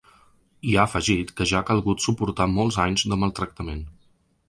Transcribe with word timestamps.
I 0.69 0.71
ha 0.77 0.85
afegit 0.89 1.35
que 1.41 1.47
ja 1.53 1.61
ha 1.61 1.67
calgut 1.69 2.07
suportar 2.07 2.51
molts 2.57 2.83
anys 2.89 3.09
de 3.13 3.23
‘maltractament’. 3.27 3.89